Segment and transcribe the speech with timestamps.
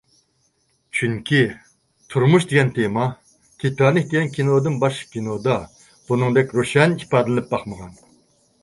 [0.99, 1.41] چۈنكى
[2.13, 3.05] تۇرمۇش دېگەن تېما،
[3.65, 5.61] تىتانىك دېگەن كىنودىن باشقا كىنودا
[6.11, 7.97] بۇنىڭدەك روشەن ئىپادىلىنىپ باقمىغان.